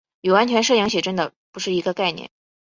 [0.21, 2.31] 与完全摄影写真的不是一个概念。